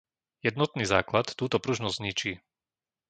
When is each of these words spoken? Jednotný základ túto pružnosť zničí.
Jednotný 0.47 0.83
základ 0.95 1.25
túto 1.39 1.57
pružnosť 1.65 1.97
zničí. 2.01 2.31